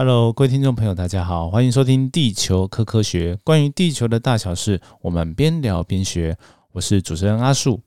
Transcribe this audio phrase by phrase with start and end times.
[0.00, 6.38] Hello，各位听众朋友，大家好，欢迎收听《地球科科学》，关于地球的大小事，我们边聊边学。
[6.70, 7.80] 我是主持人阿树。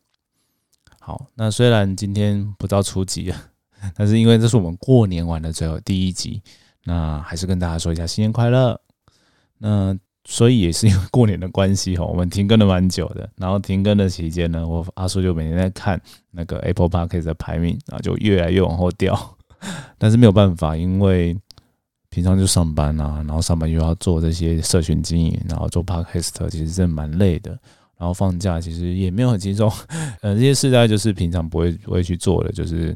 [0.99, 3.41] 好，那虽然今天不到初级啊，
[3.95, 6.41] 但是因为这是我们过年完的最后第一集，
[6.83, 8.77] 那还是跟大家说一下新年快乐。
[9.59, 13.29] 那所以也是因为过年的关系哈， 我们停更了蛮久的。
[13.37, 15.97] 然后停更的期间呢，我阿叔就每天在看
[16.31, 19.37] 那个 Apple Podcast 的排名，然后就越来越往后掉。
[19.97, 21.37] 但是没有办法，因为
[22.11, 27.57] 平常就上班啊，然后上班又要做这些社群经营，然后做 Podcast，其实真的蛮累的。
[27.97, 29.71] 然后放假其实也没有很轻松，
[30.21, 32.95] 呃， 这些事大概就是平常不会不会去做的，就是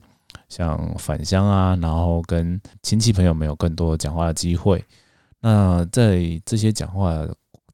[0.50, 4.84] 像返乡啊，然后跟亲戚朋友们有更多讲话的机会。
[5.40, 7.26] 那在这些讲话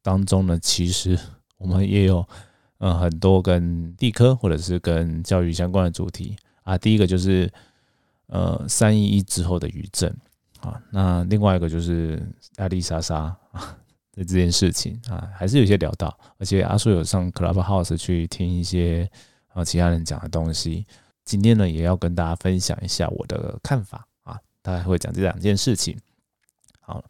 [0.01, 1.17] 当中呢，其实
[1.57, 2.23] 我们也有
[2.79, 6.77] 嗯很多跟地科或者是跟教育相关的主题啊。
[6.77, 7.49] 第一个就是
[8.27, 10.13] 呃三一一之后的余震
[10.61, 12.21] 啊，那另外一个就是
[12.57, 13.77] 艾丽莎莎啊
[14.13, 19.09] 的 这件事情啊，还是有些聊到，而且阿叔有上 Clubhouse 去听一些
[19.49, 20.85] 啊其他人讲的东西。
[21.25, 25.97] 今天呢，也要跟大家分享一下我的看法啊，大概会讲这两件事情。
[26.79, 27.03] 好。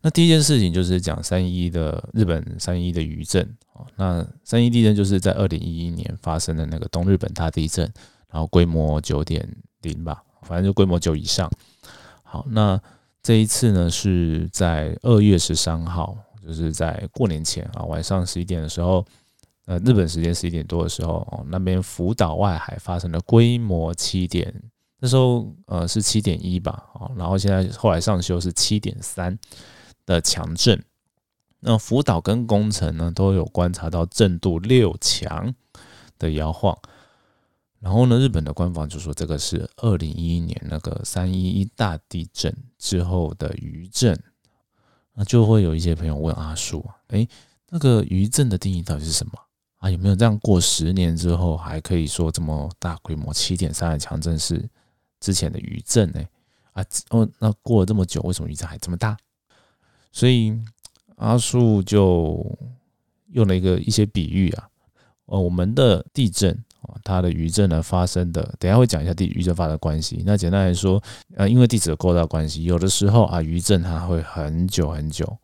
[0.00, 3.42] 那第一件事情就是讲三一的日本三一的余震
[3.72, 3.84] 哦。
[3.96, 7.84] 那三一地震就是在二零一一年发生的那个东日本大地震，
[8.30, 9.44] 然后规模九点
[9.82, 11.50] 零吧，反正就规模九以上。
[12.22, 12.80] 好，那
[13.28, 19.04] 这一次呢是在二月十三号，就是在过年前啊，晚上十一点的时候，
[19.66, 24.50] 呃，日本时间十一点多的时候哦，那边福岛外海发生了规模七点，
[24.98, 29.38] 那时候呃是七点一吧，哦，然后现在后来上修是七点三。
[30.06, 30.82] 的强震，
[31.60, 35.54] 那福岛跟宫城呢都有观察到震度六强
[36.18, 36.74] 的摇晃，
[37.80, 44.20] 然后呢，日本的官方就说这个是二零一一年那个三一一大地震之后的余震，
[45.14, 47.26] 那就会有一些朋友问阿叔，哎，
[47.68, 49.32] 那个余震的定义到底是什么
[49.76, 49.88] 啊？
[49.88, 54.68] 有没有这样过十年之后还可以说这么大规模七点三的强震是
[55.20, 56.20] 之前的余震呢？
[56.72, 59.16] 啊，哦，那过了这么久，为什么余震还这么大？
[60.10, 60.58] 所以
[61.16, 62.44] 阿树就
[63.28, 64.68] 用了一个一些比喻啊，
[65.26, 66.64] 呃，我们的地震，
[67.04, 70.22] 它的余震呢发生的，等下会讲一下地余震发的关系。
[70.26, 71.02] 那简单来说，
[71.36, 75.38] 呃，因为地质的构造关系，有的时候啊，余震它会很久很久，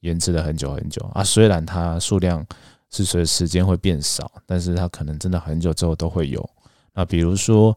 [0.00, 1.22] 延迟了很久很久啊。
[1.24, 2.44] 虽然它数量
[2.90, 6.48] 是随着时间会变少，但是它可能真的很久之后都会有。
[6.94, 7.76] 那比如说，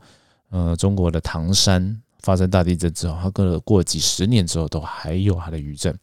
[0.49, 5.97] 呃，中国的唐山发生大地震之后，它过了过几十年之后，都还有它的余震。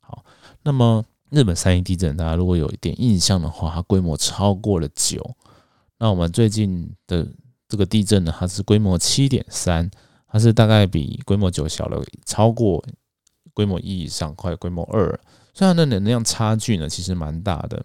[0.00, 0.24] 好
[0.62, 5.34] 那么日本三一地震，大家如果有一点印象的话，它规模超过了九。
[6.00, 7.24] 那我们最近的
[7.68, 9.88] 这个地震呢，它是规模七点三，
[10.26, 12.82] 它是大概比规模九小了超过
[13.52, 15.20] 规模一以上，快规模二。
[15.52, 17.84] 虽然的能量差距呢，其实蛮大的。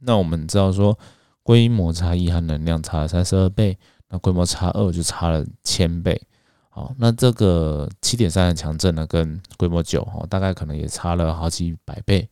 [0.00, 0.98] 那我们知道说，
[1.44, 6.20] 规模差一和能量差了三十二倍，那规模差二就差了千倍。
[6.68, 12.28] 好，那这个七点三的强震呢，跟规模九哦，大概可能也差了好几百倍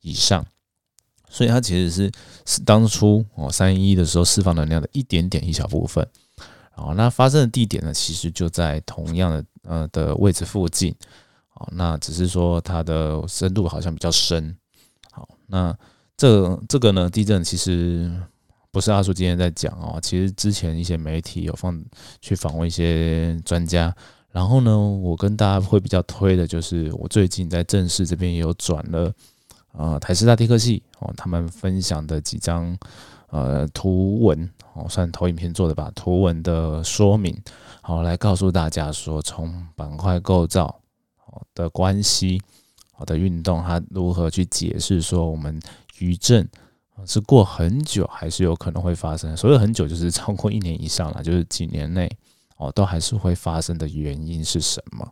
[0.00, 0.42] 以上，
[1.30, 2.12] 所以它其实是
[2.44, 6.06] 是当初哦三一的时候释放能量的一点点一小部分。
[6.72, 10.94] 好，那发生的地点呢，其实就在同样的呃的位置附近。
[11.48, 14.54] 好，那只是说它的深度好像比较深。
[15.10, 15.74] 好，那
[16.16, 18.10] 这这个呢，地震其实。
[18.72, 21.84] 不是阿叔今天在讲哦，其实之前一些媒体有放
[22.20, 23.92] 去访问一些专家，
[24.30, 29.12] 然后呢，我跟大家会比较推的就是我最近在正式这边也有转了
[29.72, 32.76] 啊台师大地科系哦，他们分享的几张
[33.28, 37.36] 呃图文哦，算投影片做的吧，图文的说明，
[37.82, 40.80] 好来告诉大家说从板块构造
[41.16, 42.42] 好的关系
[42.92, 45.60] 好的运动，它如何去解释说我们
[45.98, 46.48] 余震。
[47.06, 49.34] 是过很久还是有可能会发生？
[49.34, 52.06] 所以很久就是超过一年以上了，就是几年内
[52.58, 55.08] 哦，都还是会发生的原因是什么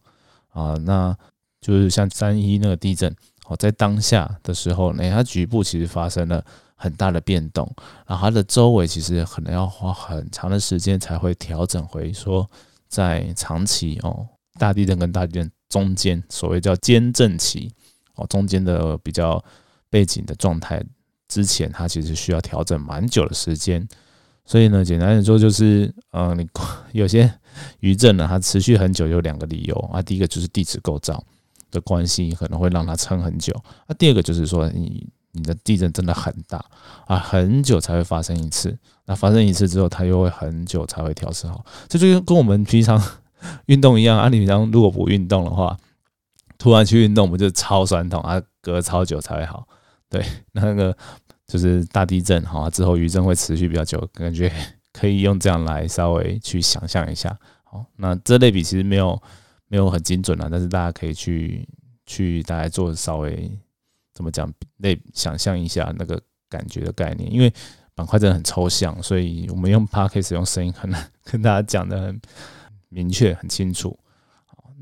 [0.51, 0.75] 啊？
[0.85, 1.17] 那
[1.63, 3.11] 就是像三一那个地震
[3.49, 6.45] 哦，在当下的时候呢，它局部其实发生了
[6.77, 7.69] 很大的变动，
[8.07, 12.49] 然后它的周围其实可能要花很长的时间才会调整回说，
[12.89, 14.27] 在长期哦
[14.59, 17.73] 大地震跟大地震中间，所谓叫间震期
[18.15, 19.43] 哦，中间的比较
[19.91, 20.83] 背景的状态。
[21.27, 23.87] 之前它其实需要调整蛮久的时间，
[24.47, 26.49] 所以呢，简单的说就是，呃，你
[26.93, 27.31] 有些
[27.81, 31.23] 余震呢，它持续很久有两个理由啊，第一个就是地质构造
[31.71, 33.55] 的关系可能会让它撑很久，
[33.87, 36.65] 那第二个就是说你你的地震真的很大
[37.07, 38.77] 啊，很久才会发生一次，
[39.07, 43.03] 那发生一次之后，它又会很久才会调试好，这就跟跟我们平常
[43.67, 45.77] 运动一样啊，你平常如果不运动的话。
[46.61, 48.43] 突然去运动，不就超酸痛啊？
[48.61, 49.65] 隔超久才会好。
[50.11, 50.93] 对，那个
[51.47, 54.53] 就是大地震哈，之后余震会持续比较久，感觉
[54.93, 57.39] 可以用这样来稍微去想象一下。
[57.63, 59.17] 好，那这类比其实没有
[59.69, 61.69] 没有很精准啊，但是大家可以去
[62.07, 63.51] 去大概做稍微
[64.13, 67.53] 怎么讲类想象一下那个感觉的概念，因为
[67.95, 72.21] 板块真的很抽象，所以我们用 p a d k a s 用声音很难跟大家讲的很
[72.89, 73.99] 明确很清楚。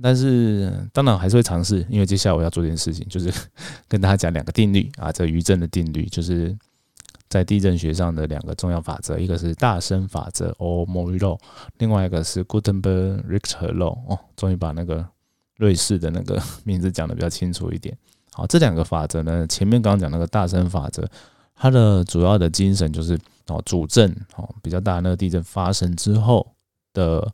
[0.02, 3.32] 但是当然还是会尝试，因为接下来我要做一件事情，就是
[3.88, 6.54] 跟大家讲两个定律啊，这余震的定律，就是
[7.36, 11.38] 在地震学上的两个重要法则，一个是大声法则 or Mori law，
[11.78, 13.98] 另外一个是 Gutenberg-Richter law。
[14.08, 15.06] 哦，终于把那个
[15.56, 17.96] 瑞士的那个名字讲的比较清楚一点。
[18.32, 21.06] 好，这两个法则呢，前面刚刚讲那个大声法则，
[21.54, 23.18] 它的主要的精神就是
[23.48, 26.46] 哦，主震哦比较大那个地震发生之后
[26.92, 27.32] 的。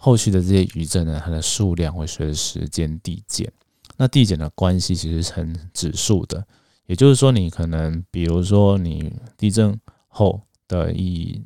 [0.00, 3.52] 后续的这些余震呢，它的数量会随着时间递减。
[3.96, 6.46] 那递减的关系其实呈指数的，
[6.88, 11.40] 也就是说，你可能比如说你地震后的一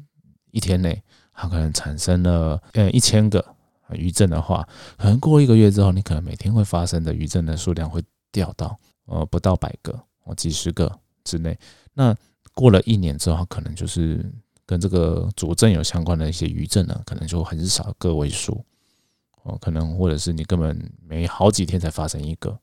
[0.52, 1.02] 一天内，
[1.34, 3.44] 它可能产生了呃一千个
[3.90, 4.66] 余震的话，
[4.96, 9.92] 可能过一个月之后，你可能每天会发生的余震的数量会掉到呃不到百个
[10.24, 10.90] 哦几十个
[11.24, 11.58] 之内。
[11.92, 12.16] 那
[12.54, 14.24] 过了一年之后，可能就是。
[14.64, 18.64] 跟这个主震有相关的一些余震呢，可能就很少个位数
[19.42, 22.58] 哦，可能或者是你根本每好几天才发生一个，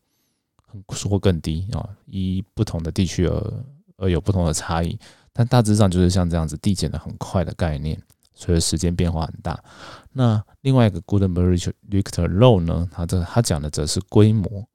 [0.94, 3.54] 说更低啊，依不同的地区而
[3.98, 4.98] 而有不同的差异，
[5.34, 8.02] 但大致上就是像这样子递减的很快的概念，
[8.34, 9.62] 随着时间变化很大。
[10.14, 14.68] 那另外一个 Gutenberg-Richter law 呢，它这它讲的则是规模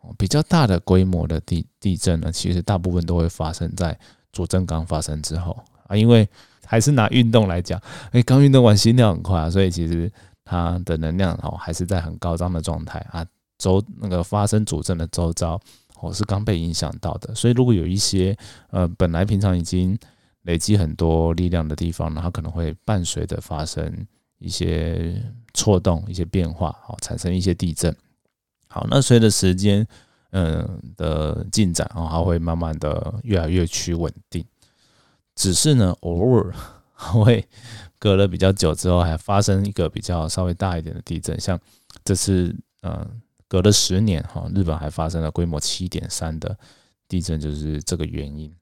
[0.00, 3.98] 哦，比较大的规模的地地震呢，其实大部分都会发生在
[4.32, 6.28] 主震刚发生之后啊，因为
[6.64, 7.80] 还是拿运动来讲，
[8.12, 10.10] 哎，刚运动完心跳很快啊，所以其实
[10.44, 13.26] 它的能量哦还是在很高涨的状态啊。
[13.60, 15.60] 周那个发生主震的周遭
[16.00, 18.36] 哦是刚被影响到的，所以如果有一些
[18.70, 19.96] 呃本来平常已经
[20.44, 24.06] 累积很多力量的地方呢，它可能会伴随的发生
[24.38, 25.22] 一些
[25.52, 27.94] 错动、一些变化，哦，产生一些地震。
[28.66, 29.86] 好，那随着时间
[30.30, 34.42] 嗯的进展哦，它会慢慢的越来越趋稳定。
[35.34, 36.54] 只是呢，偶尔
[36.94, 37.46] 会
[37.98, 41.58] 隔了比较久之后，还发生一个比较稍微大一点的地震，像
[42.02, 43.06] 这次，呃，
[43.50, 46.56] 隔了十年哈，日本还发生了规模七点三的
[47.08, 48.54] 地震，就是这个原因。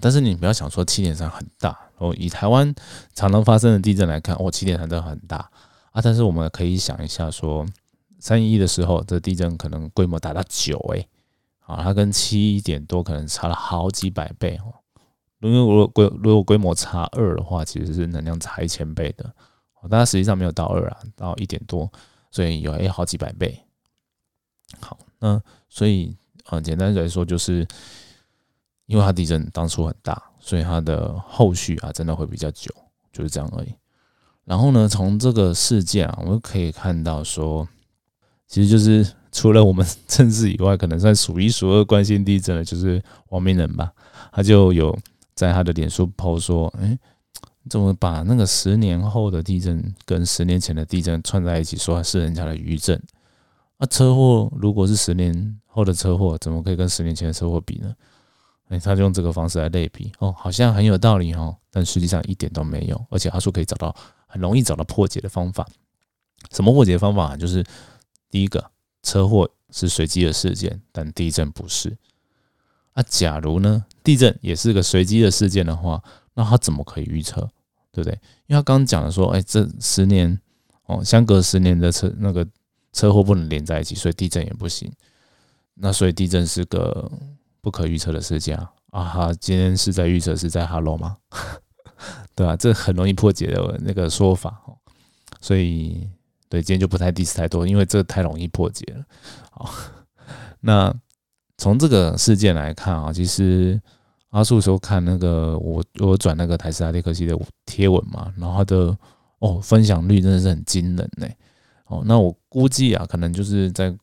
[0.00, 2.72] 但是你不要想说七点三很大哦，以台湾
[3.14, 5.50] 常常发生的地震来看，哦，七点三都很大
[5.90, 6.00] 啊。
[6.00, 7.66] 但是我们可以想一下，说
[8.20, 11.08] 三一的时候，这地震可能规模达到九诶，
[11.60, 14.74] 啊，它跟七点多可能差了好几百倍哦。
[15.40, 19.34] 因为如果规如果规模差二的话，其实是能量差一千倍的，
[19.82, 21.90] 但它实际上没有到二啊，到一点多，
[22.30, 23.63] 所以有诶好几百倍。
[24.80, 26.14] 好，那所以
[26.48, 27.66] 呃简单来说，就是
[28.86, 32.70] 因为它地震当初很大，所以它的后续啊真的会比较久，
[33.12, 33.74] 就是这样而已。
[34.44, 37.66] 然后呢，从这个事件啊，我们可以看到说，
[38.46, 43.92] 其实就是除了我们 政治以外，可能算数一数二关心地震的，就是王明仁吧，
[44.32, 44.96] 他就有。
[45.36, 46.96] 在他的脸书 po 说：“哎，
[47.68, 53.02] 怎么把那个十年后的地震跟十年前的地震串在一起，说是人家的余震？
[53.84, 57.94] 啊，车祸如果是十年后的车祸，怎么可以跟十年前的车祸比呢？
[58.68, 63.06] 哎，他就用这个方式来类比，哦，好像很有道理哦，但实际上一点都没有。
[63.10, 63.94] 而且他说可以找到
[64.26, 65.68] 很容易找到破解的方法。
[66.50, 67.36] 什么破解方法？
[67.36, 67.62] 就是
[68.30, 68.70] 第一个，
[69.02, 71.94] 车祸是随机的事件，但地震不是。”
[72.96, 73.84] 那假如呢？
[74.02, 76.02] 地震也是个随机的事件的话，
[76.34, 77.50] 那他怎么可以预测？
[77.92, 78.14] 对不对？
[78.46, 80.40] 因为他刚刚讲了说，哎，这十年
[80.86, 82.46] 哦，相隔十年的车那个
[82.94, 84.90] 车祸不能连在一起，所以地震也不行。
[85.74, 87.12] 那所以地震是个
[87.60, 88.72] 不可预测的事件啊！
[88.92, 91.18] 啊哈，今天是在预测是在 Hello 吗？
[92.34, 92.56] 对吧？
[92.56, 94.74] 这很容易破解的那个说法哦。
[95.42, 96.08] 所以
[96.48, 99.04] 对，今天就不太 diss 太多，因为这太容易破解了。
[99.50, 99.70] 好，
[100.60, 100.94] 那。
[101.56, 103.80] 从这个事件来看啊，其实
[104.30, 108.98] 阿树说看那个我我转那个台斯拉列克西的贴文嘛，然后他的
[109.38, 111.28] 哦分享率真的是很惊人呢。
[111.86, 113.94] 哦，那我估计啊，可能就是在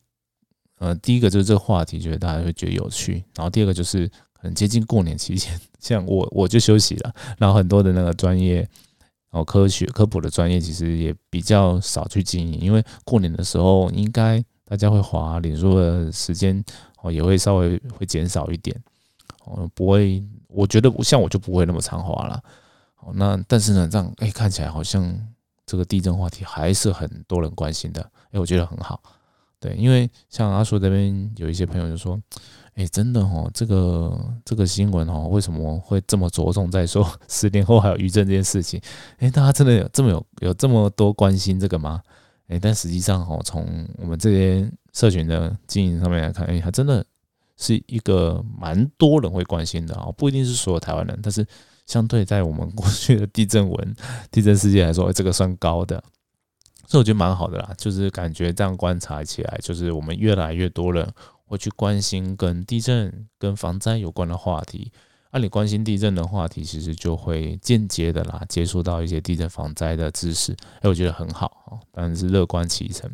[0.78, 8.68] 呃第一个就是这个话题，觉得大家会觉得有趣，然后第二个就是可能接近过年期间， 像我我就休息了，然后很多的那个专业
[9.30, 16.64] 哦科学科普的专业其实也比较少去经营，因为过年的时候应该大家会滑脸书的时间。
[17.04, 18.80] 哦，也会稍微会减少一点，
[19.44, 22.40] 哦，不会，我觉得像我就不会那么常滑了。
[23.00, 25.02] 哦，那但是呢，这样哎，看起来好像
[25.66, 29.00] 这个地震话题还是很多人关心的，哎，我觉得很好。
[29.60, 32.20] 对，因为像阿叔这边有一些朋友就说，
[32.74, 38.80] 哎，真的哦，这个这个新闻哦，为什么会这么着重在说 十年后还有余震这件事情？
[39.18, 42.02] 哎，大家真的有这么有有这么多关心这个吗？
[42.48, 47.06] 哎，但实际上哦，从我们这些社群的经营上面来看，哎，还真的
[47.56, 51.46] 是一个蛮多人会关心的啊，不一定是所有台湾人，但是
[51.92, 53.94] 相对在我们过去的地震文、
[54.30, 56.02] 地震世界来说，这个算高的，
[56.86, 57.74] 所以我觉得蛮好的啦。
[57.76, 61.06] 就是感觉这样观察起来，就是我们越来越多人
[61.44, 64.90] 会去关心跟地震、跟防灾有关的话题。
[65.34, 70.56] 那你关心地震的话题，其实就会间接的啦，接触到一些地震防灾的知识。
[70.80, 73.10] 哎，我觉得很好啊，当然是乐观其成。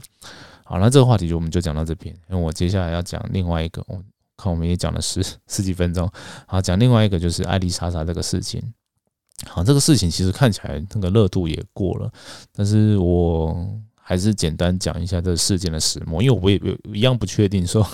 [0.65, 3.85] 好，那这个话题就我们就讲到这边，因为我接下来要讲另外一个，
[4.39, 6.11] 看我们也讲了十十几分钟。
[6.47, 8.63] 好，讲另外一个就是艾丽莎莎这个事情。
[9.47, 12.11] 好，这个事情其实看起来那个热度也过了，
[12.55, 13.55] 但是我
[13.95, 16.59] 还是简单讲一下这个事件的始末，因为我也
[16.95, 17.87] 一样不确定说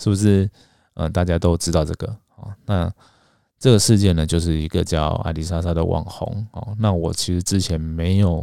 [0.00, 0.50] 是不是
[0.94, 2.92] 嗯大家都知道这个啊那。
[3.62, 6.74] 这个事件呢，就是一个叫艾丽莎莎的网红哦。
[6.78, 8.42] 那我其实之前没有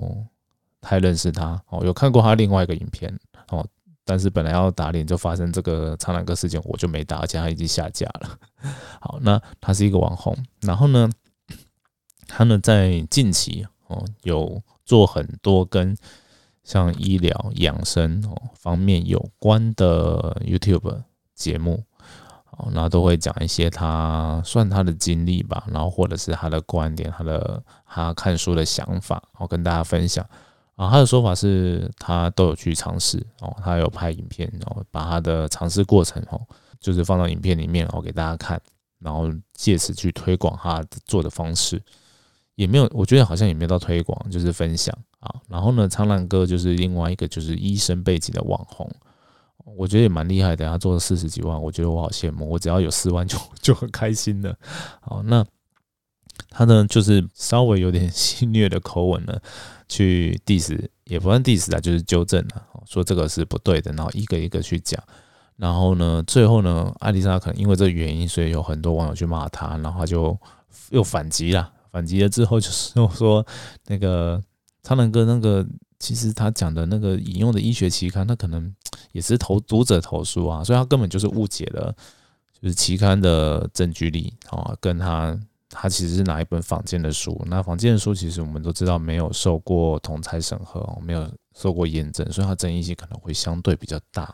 [0.80, 3.12] 太认识她哦，有看过她另外一个影片
[3.50, 3.66] 哦，
[4.08, 8.40] 但是本来要打脸，就发生这个苍兰哥事件，我就没打，而且他已经下架了。
[9.02, 11.10] 好，那他是一个网红，然后呢，
[12.26, 15.94] 他呢在近期哦有做很多跟
[16.64, 21.04] 像医疗养生哦方面有关的 YouTube
[21.36, 21.84] 节目。
[22.52, 30.28] 哦，那都会讲一些他算他的经历吧，然后或者是他的观点，他的他看书的想法，然后跟大家分享。
[30.78, 36.40] 啊，他的说法是他都有去尝试哦，他有拍影片，然后把他的尝试过程哦，
[36.80, 38.62] 就是放到影片里面，然后给大家看，
[39.00, 41.82] 然后借此去推广他做的方式，
[42.56, 45.34] 也没有，我觉得好像也没有到推广，就是分享啊。
[45.50, 48.90] 然后呢，苍兰哥就是另外一个就是医生背景的网红。
[49.76, 52.48] 我觉得也蛮厉害的，他做了四十几万，我觉得我好羡慕。
[52.48, 54.56] 我只要有四万就 就很开心了。
[55.02, 55.46] 好，那
[56.50, 59.39] 他呢，就是稍微有点戏谑的口吻呢，
[59.88, 65.01] 去 diss，也不算 diss 啊，就是纠正了，说这个是不对的，然后一个一个去讲。
[65.56, 70.38] 然后呢，最后呢，艾丽莎可能因为这个原因，所以有很多网友去骂他，然后他就
[70.91, 71.72] 又反击了。
[71.91, 73.46] 反击了之后，就是说
[73.88, 74.41] 那个
[74.84, 75.65] 苍兰哥那个。
[76.00, 78.72] 其实他讲的那个引用的医学期刊，他可能
[79.13, 81.91] 也是投读者投诉啊，所以他根本就是误解了，
[82.62, 85.36] 就是期刊的证据力啊，跟他
[85.70, 94.34] 他其实是哪一本坊间的书，那坊间的书其实我们都知道没有受过同才审核，没有受过验证，所以它争议性可能会相对比较大，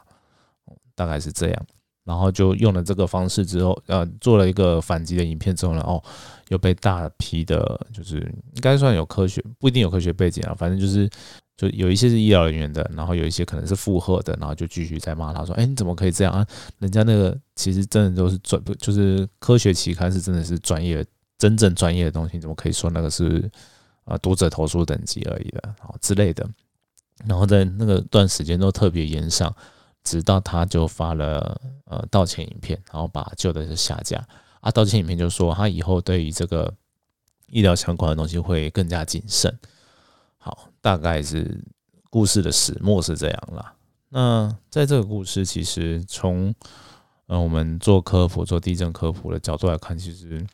[0.96, 1.66] 大概是这样。
[2.04, 6.04] 然后就用了这个方式之后，呃，做了一个反击的影片之后呢，哦，
[6.50, 8.18] 又被大批的，就是
[8.56, 11.10] 应该算有科学，不一定有科学背景啊，反正就是。
[11.56, 16.46] 就有一些是医疗人员的，然后有一些可能是附和的，然后就继续在骂他说：“哎，你怎么可以这样啊？
[16.80, 21.06] 人家那个其实真的都是专，就是科学期刊是真的是专业、
[21.44, 23.52] 真正专业的东西，怎么可以说那个是
[24.06, 26.50] 啊读者投诉等级而已的啊之类的？
[27.26, 29.54] 然后在那个段时间都特别严上，
[30.06, 34.26] 直到他就发了呃道歉影片，然后把旧的是下架
[34.62, 34.72] 啊。
[34.72, 36.74] 道歉影片就说他以后对于这个
[37.48, 39.54] 医疗相关的东西会更加谨慎。
[40.38, 40.70] 好。
[40.84, 41.64] 大概是
[42.10, 43.74] 故事的始末是这样啦。
[44.10, 46.54] 那在这个故事，其实从
[47.28, 50.46] 呃我们做科普、做地震科普的角度来看，其实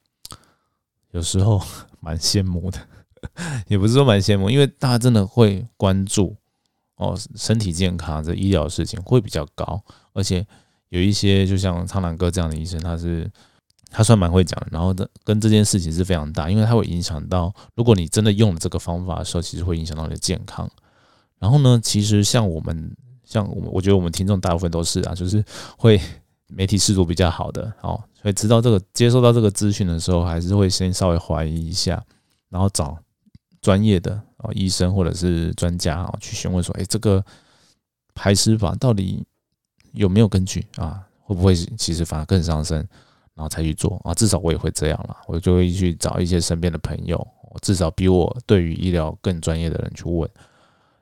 [1.12, 1.62] 有时候
[2.02, 2.80] 蛮羡慕的，
[3.68, 6.36] 也不是说蛮羡慕，因为大家真的会关注
[6.96, 9.82] 哦身体健康这医疗事情会比较高，
[10.14, 10.46] 而且
[10.90, 13.30] 有一些就像苍兰哥这样的医生，他是。
[13.92, 20.70] 他算蛮会讲，然后的跟这件事情是非常大，因为它会影响到，如果你真的用了这个方法的时候，其实会影响到你的健康。
[21.40, 25.44] 然后呢，其实像我们，像我，我觉得我们听众大部分都是啊，就是
[25.76, 26.00] 会
[26.46, 32.04] 媒体视度比较好的哦，所以知道这个接收到这个资讯的时候，还是会先稍微怀疑一下，
[32.50, 32.98] 然后找
[33.62, 37.24] 专业的哦医生或者是专家啊去询问说，哎，这个
[38.14, 39.26] 排湿法到底
[39.94, 41.06] 有没有根据啊？
[41.22, 42.78] 会不会其实反而更伤身？
[43.36, 47.26] 然后才去做啊，至少我也会这样啦，我就会去找一些身边的朋友，
[47.62, 50.30] 至少比我对于医疗更专业的人去问。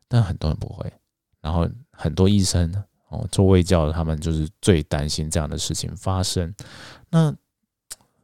[0.08, 0.92] 但很多人不会，
[1.42, 2.72] 然后很多医生
[3.10, 6.54] 哦做卫教的，他们就是最担心这样的事情发生。
[7.10, 7.34] 那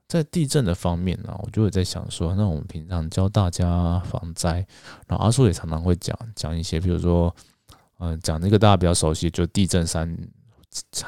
[0.07, 4.65] 在地震的方面呢，我就会在想说，那我们平常教大家防灾，
[5.07, 7.35] 然后阿叔也常常会讲讲一些，比如说，
[7.99, 10.15] 嗯，讲那个大家比较熟悉，就地震三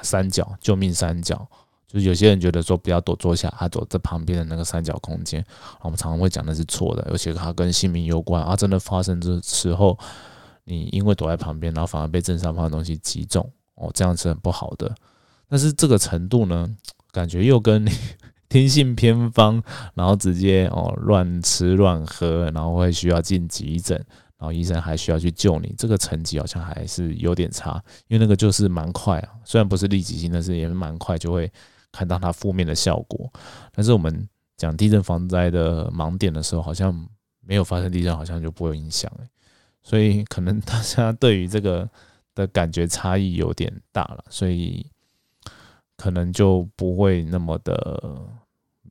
[0.02, 1.48] 三角救命三角。
[1.88, 5.46] 就是有些人觉得说不要躲坐下，他躲在旁边的那个三角空间，
[5.82, 8.56] 我们常常会讲那是错的，而且它跟性命攸关啊！
[8.56, 9.98] 真的发生这时候，
[10.64, 14.94] 你因为躲在旁边，然后反而被正上方的东西击中，哦，这样是很不好的。
[15.48, 16.68] 但是这个程度呢，
[17.12, 17.92] 感觉又跟你
[18.50, 19.62] 听信偏方，
[19.94, 23.98] 然后直接哦乱吃乱喝，然后会需要进急诊，
[24.38, 27.82] 然后医生还需要去救你，这个层级好像还是有点差。
[28.08, 31.52] 因为那个就是蛮快啊，虽然不是立即性，但是也蛮快就会
[31.92, 33.32] 看到它负面的效果。
[33.72, 34.28] 但是我们
[34.58, 36.94] 讲地震防灾的盲点的时候，好像
[37.42, 39.12] 没有发生地震，好像就不会影响
[39.84, 41.88] 所以可能大家对于这个
[42.36, 44.86] 的感觉差异有点大了，所以
[45.96, 48.22] 可能就不会那么的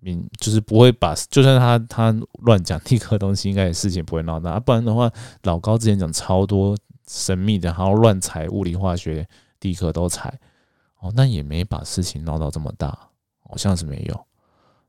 [0.01, 4.59] 明，就是不会把，就算他他乱讲地科东西，应该也事情不会闹大。
[4.59, 5.09] 不然的话，
[5.43, 9.29] 老高之前讲超多神秘的，然后乱踩物理化学
[9.61, 10.37] 地壳都踩，
[11.01, 12.89] 哦，那也没把事情闹到这么大，
[13.49, 14.27] 好像是没有。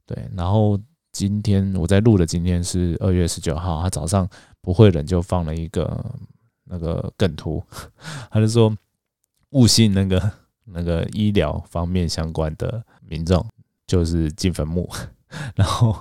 [0.05, 0.79] 对，然后
[1.11, 4.27] 今天我在录的，今天是二月十九号，他早上。
[4.61, 6.03] 不会人就放了一个
[6.65, 7.63] 那个梗图，
[8.29, 8.75] 他就说
[9.51, 10.31] 误信那个
[10.65, 13.45] 那个医疗方面相关的民众
[13.87, 14.89] 就是进坟墓，
[15.55, 15.95] 然后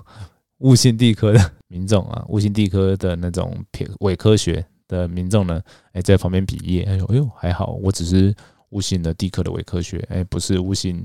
[0.59, 5.61] 误信地科的民众啊，误信地科的那种偏伪科学的民众呢，
[5.93, 8.35] 哎，在旁边比耶，哎呦哎呦还好，我只是
[8.71, 11.05] 误信了地科的伪科学，哎，不是误信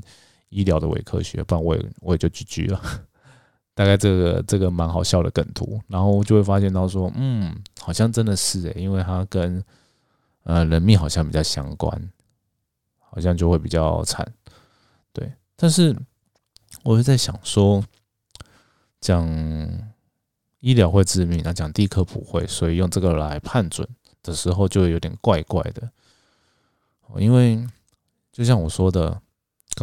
[0.50, 2.82] 医疗的伪科学，不然我也我也就 GG 了。
[3.80, 9.64] 大概这个这个蛮好笑的梗图，然后就会发现到说，嗯，好像真的是诶，因为它跟
[10.44, 12.12] 呃人命好像比较相关，
[12.98, 14.30] 好像就会比较惨，
[15.14, 15.32] 对。
[15.56, 15.96] 但是
[16.84, 17.82] 我就在想说，
[19.00, 19.26] 讲
[20.60, 23.88] 医疗会致命，那讲地科不会，所以用这个来判准
[24.22, 25.90] 的时候就有点怪怪的，
[27.16, 27.66] 因为
[28.34, 29.22] 就像我说的。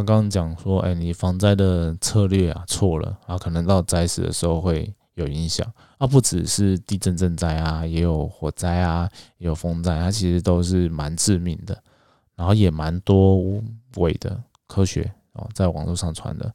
[0.04, 5.66] 刚刚讲说，哎，你防灾的策略啊错了啊，可能到灾时的时候会有影响
[5.98, 11.82] 啊，不只是地震震灾啊，也有火灾啊，也有风灾，它其实都是蛮致命的，
[12.34, 13.62] 然后也蛮多
[13.96, 16.52] 伪的科学哦，在网络上传的，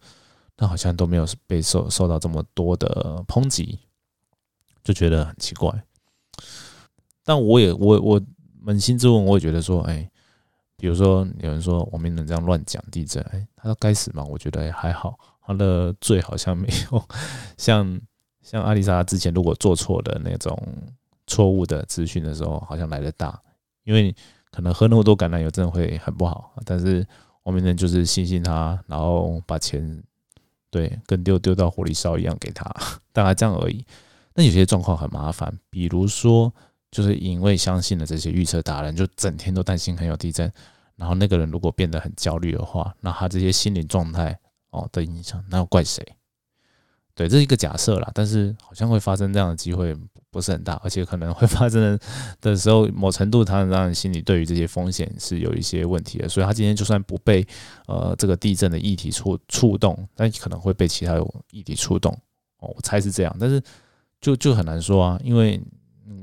[0.55, 3.79] 但好像都没有被受受到这么多的抨击，
[4.83, 5.83] 就觉得很奇怪。
[7.23, 8.21] 但我也我我
[8.65, 10.10] 扪心自问，我也觉得说，哎。
[10.81, 14.23] 比如说，有人说王明能这样乱讲地震，哎，他说该死吗？
[14.23, 15.15] 我觉得也还好，
[15.45, 17.07] 他的罪好像没有
[17.55, 18.01] 像
[18.41, 20.57] 像阿丽莎之前如果做错的那种
[21.27, 23.39] 错误的资讯的时候，好像来的大，
[23.83, 24.15] 因为
[24.49, 26.51] 可能喝那么多橄榄油真的会很不好。
[26.65, 27.05] 但是
[27.43, 30.01] 王明能就是信信他，然后把钱
[30.71, 32.65] 对跟丢丢到火里烧一样给他，
[33.13, 33.85] 大概这样而已。
[34.33, 36.51] 那有些状况很麻烦，比如说。
[36.91, 40.51] 就是因为相信了这些预测达人，就整天都担心很有地震。
[40.97, 44.37] 然后那个人如果变得很焦虑的话，那他这些心理状态
[44.69, 46.05] 哦的影响，那要怪谁？
[47.15, 48.11] 对，这是一个假设啦。
[48.13, 49.97] 但是好像会发生这样的机会
[50.29, 51.97] 不是很大，而且可能会 发生
[52.39, 56.29] 的时候，某程度他让人心里对于这些风险是有一些问题的。
[56.29, 57.43] 所以他今天就算不被
[57.87, 61.15] 呃这个地震的议题触触动，但可能会被其他
[61.51, 62.11] 议题触动。
[62.59, 63.59] 哦，我猜是这样，但是
[64.19, 65.59] 就就很难说啊，因为。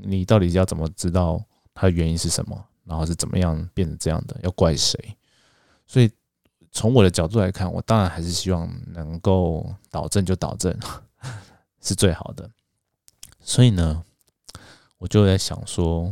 [0.03, 2.65] 你到底要怎么知道它的原因是什么？
[2.85, 4.35] 然后是怎么样变成这样的？
[4.41, 4.97] 要怪谁？
[5.85, 6.09] 所以
[6.71, 10.75] 从我的角度来看，我当然还是希望能够导正就导正，
[11.81, 12.49] 是最好的。
[13.39, 14.03] 所以呢，
[14.97, 16.11] 我就在想说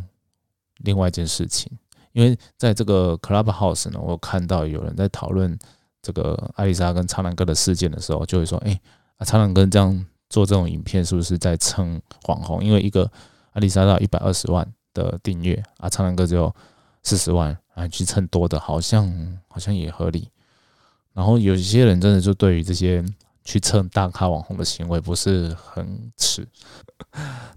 [0.78, 1.72] 另外一件事情，
[2.12, 5.58] 因为在这个 Clubhouse 呢，我看到有人在讨论
[6.04, 8.80] 这个艾丽莎跟苍兰哥的事件的时候，就会说：“哎，
[9.18, 12.64] 啊，苍兰哥这样做这种影片，是不是在蹭网红？
[12.64, 13.12] 因为一个。”
[13.58, 16.54] 阿丽莎到一百二十万的订阅啊，唱唱歌只有
[17.02, 20.30] 四十万啊，去蹭多的，好像好像也合理。
[21.12, 23.04] 然后有一些人真的就对于这些
[23.44, 26.48] 去蹭大咖网红的行为不是很耻，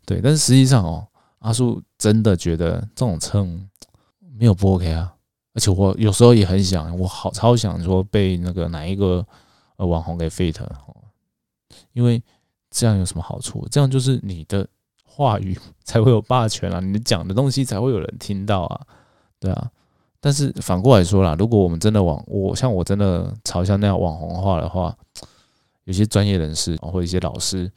[0.07, 0.23] 对。
[0.23, 1.07] 但是实际上哦，
[1.41, 3.69] 阿叔真的觉得这种蹭
[4.39, 5.15] 没有不 OK 啊。
[5.53, 9.23] 而且我有时候也很想，我好超想说被那个哪一个
[9.77, 10.97] 呃网红给 fit 哦，
[11.93, 12.23] 因为
[12.71, 13.69] 这样有什么好处？
[13.71, 14.67] 这样就是你的。
[15.21, 15.55] 话语
[15.85, 16.81] 才会有霸权啊！
[16.81, 18.81] 你讲的东西才会有人听到啊，
[19.39, 19.71] 对啊。
[20.19, 24.97] 但是反过来说啦，如果我们真的网我像我真的朝向那样网红化的话，
[25.85, 27.71] 有些专业人士或一些老师，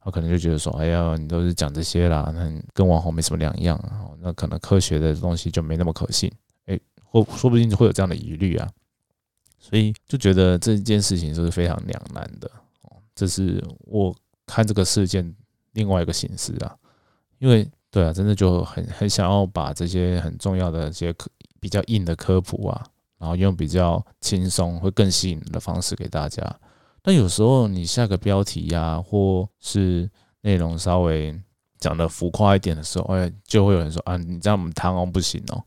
[0.00, 6.28] 他可能就觉得说：“哎呀，你都是讲这些啦，那跟网红没什么两样啊。”那可能科学的东西就没那么可信。
[6.66, 8.68] 哎，或说不定会有这样的疑虑啊。
[9.60, 12.50] 所以就觉得这件事情是非常两难的。
[13.14, 14.14] 这是我
[14.46, 15.34] 看这个事件
[15.72, 16.76] 另外一个形式啊。
[17.38, 22.84] 因为对啊，真的就很很想要把这些很重要的这些科比较硬的科普啊，
[23.18, 26.42] 然后用比较轻松会更吸引的方式给大家。
[27.02, 30.08] 但有时候你下个标题呀，或是
[30.42, 31.34] 内容稍微
[31.80, 35.64] 讲的浮夸一点的时候，哎，就会有人说啊，你这样我们谈哦不行哦。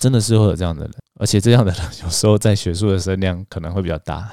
[0.00, 4.28] 真的是会有这样的人，而且这样的人 有时候在学术的声量可能会比较大。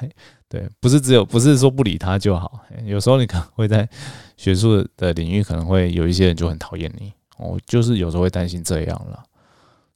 [0.51, 3.87] 对，不是只有不是说不理他就好，有时候你可能会在
[4.35, 7.13] 学术的领域可能会有一些人就很讨厌你。
[7.37, 9.23] 我就是有时候会担心这样了，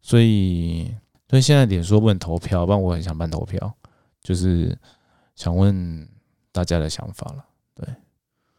[0.02, 0.90] 所以
[1.30, 3.76] 所以现在脸书不能投票，不然我很想办投票，
[4.24, 4.74] 就是
[5.36, 6.08] 想问
[6.54, 7.46] 大家的想法了。
[7.76, 7.86] 对，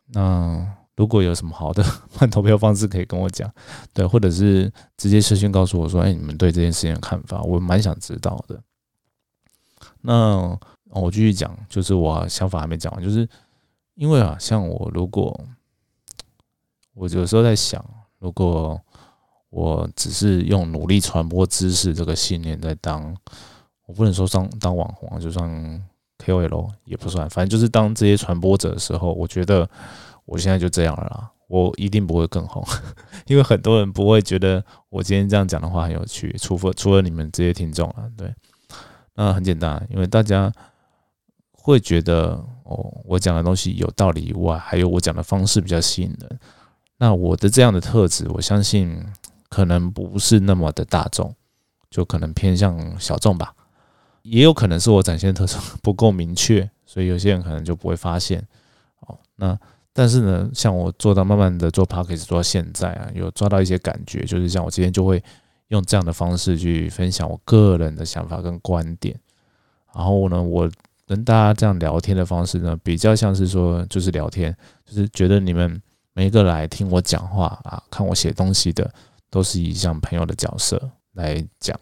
[0.08, 0.64] 那
[0.96, 1.82] 如果有什么好的
[2.18, 3.50] 办投票方式可以跟我讲，
[3.94, 8.62] 对，或者是直接私信告诉我说，哎，你们对这件事情的看法，我蛮想知道的。
[10.02, 10.56] 那
[11.00, 13.28] 我继续讲，就是我想法还没讲完，就是
[13.94, 15.38] 因为啊，像我如果
[16.94, 17.84] 我有时候在想。
[18.18, 18.80] 如果
[19.50, 23.14] 我只是用努力传播知识这个信念在当，
[23.84, 25.86] 我不能说当当网红，就算
[26.18, 29.68] KOL 也不算，反正就是当这些传播者的时候，我觉得
[30.24, 32.64] 我现在就这样了啦，我一定不会更红，
[33.28, 38.34] 因为很多人不会觉得我今天这样讲的话很有趣，除非除了你们这些听众了，对，
[39.14, 40.50] 那很简单，因为大家
[41.66, 46.38] 会觉得哦，我讲的东西有道理以外，还有我讲的方式比较吸引人。
[46.96, 49.04] 那我的这样的特质，我相信
[49.48, 51.34] 可能不是那么的大众，
[51.90, 53.52] 就可能偏向小众吧。
[54.22, 58.40] 也有可能是我展现的特征不够明确，所以有些人可能就不会发现。
[59.00, 59.58] 哦，那
[59.92, 65.20] 但是呢，像我做到慢慢的做 p o c k e t 做到现在啊，有抓到一些感觉，就是像我今天就会
[65.68, 69.18] 用这样的方式去分享我个人的想法跟观点。
[69.94, 70.70] 然后呢，我
[71.06, 75.80] 跟大家这样聊天的方式呢，比较像是说就是聊天，就是觉得你们。
[76.18, 78.90] 每一个来听我讲话啊，看我写东西的，
[79.28, 80.80] 都是以像朋友的角色
[81.12, 81.78] 来讲，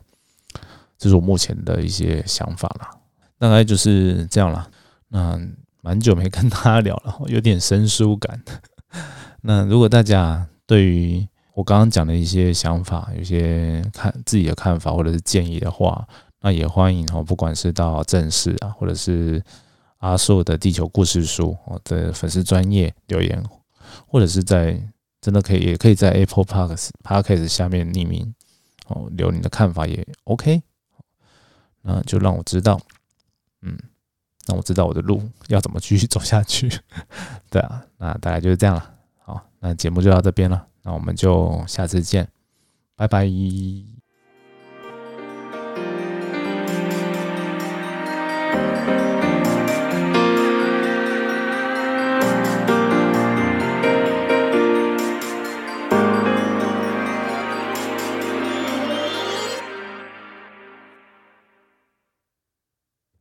[0.99, 2.91] 这是我目前的一些想法啦，
[3.39, 4.69] 大概就是这样了。
[5.07, 5.41] 那
[5.83, 8.43] 蛮久没跟大家聊了，有点生疏感。
[9.43, 16.05] 那如果大家对于我刚刚讲的一些想法，有些看自己的看法或者是建议的话，
[16.45, 19.43] 那也欢迎哦，不管是到正式啊，或者是
[20.01, 23.43] 阿硕的地球故事书我的粉丝专业留言。
[24.09, 24.79] 或者是在
[25.21, 28.35] 真的可以，也可以在 Apple Park Podcast 下面匿名
[28.89, 30.63] 哦，留你的看法也 OK，
[31.83, 32.81] 那就让我知道，
[33.63, 33.79] 嗯，
[34.47, 36.69] 让我知道我的路 要怎么继续走下去。
[37.51, 38.95] 对啊，那大概就是这样了。
[39.19, 42.27] 好，那节目就到这边了，那我们就下次见，
[42.97, 43.27] 拜拜。